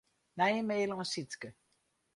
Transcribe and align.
Nije 0.37 0.61
mail 0.69 0.89
oan 0.95 1.09
Sytske. 1.13 1.49